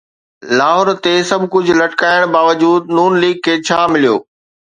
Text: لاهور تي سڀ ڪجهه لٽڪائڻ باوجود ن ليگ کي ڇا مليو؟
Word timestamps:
لاهور 0.59 0.87
تي 1.07 1.11
سڀ 1.31 1.43
ڪجهه 1.57 1.75
لٽڪائڻ 1.81 2.21
باوجود 2.37 2.81
ن 2.95 2.97
ليگ 3.21 3.37
کي 3.49 3.53
ڇا 3.69 3.79
مليو؟ 3.93 4.15